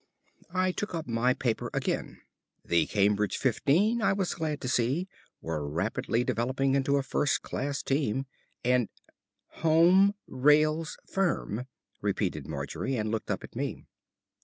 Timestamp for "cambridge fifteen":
2.87-4.01